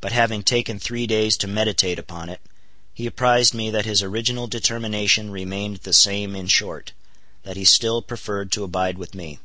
[0.00, 2.40] But having taken three days to meditate upon it,
[2.94, 6.92] he apprised me that his original determination remained the same; in short,
[7.42, 9.40] that he still preferred to abide with me.